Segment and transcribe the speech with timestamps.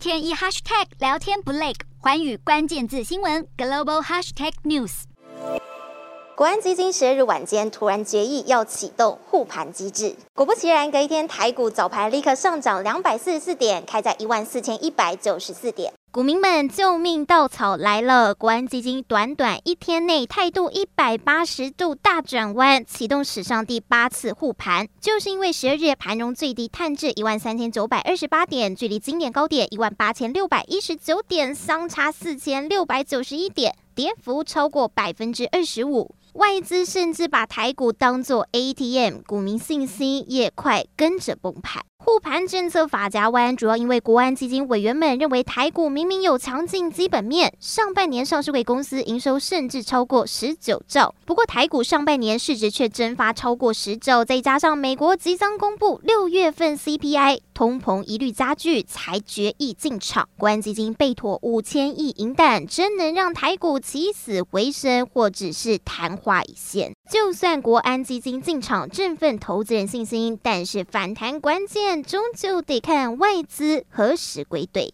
[0.00, 5.02] 天一 hashtag 聊天不累，环宇关键字新闻 global hashtag news。
[6.34, 15.92] 国安基金十二日晚间突然决议要启动护盘机制，果不其然，隔一天台股早盘立刻上涨两百四十四点，开在一万四千一百九十四点。
[16.12, 18.34] 股民们，救命稻草来了！
[18.34, 36.16] 国安基金短短一天内态度一百八十度大转弯，启动史上第八次护盘，就是因为十二日盘中最低探至一万三千九百二十八点，距离经典高点一万八千六百一十九点相差四千六百九十一点，跌幅超过百分之二十五。
[36.32, 41.84] 外资甚至把台股当作 ATM，股民信心也快跟着崩盘。
[42.12, 60.28] 护盘政策发夹弯，主要因为国安基金委员们认为台股明明有强劲基本面，上半年上市柜公司营收甚至超过十九兆，不过台股上半年市值却蒸发超过十兆，再加上美国即将公布六月份 CPI，通膨疑虑加剧，才决议进场。
[60.36, 66.90] 国安基金被妥五千亿银弹，真能让台股起死回生，或只是昙花一现？
[67.08, 74.88] 就算国安基金进场振奋投资人信心，但是反弹关键终究得看外资何时归队。